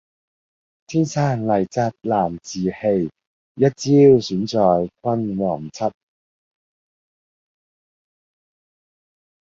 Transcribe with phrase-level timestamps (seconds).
[0.87, 3.11] 天生麗質難自棄，
[3.53, 5.91] 一朝選在君王側。